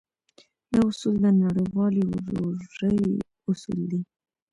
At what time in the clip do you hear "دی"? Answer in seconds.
3.91-4.01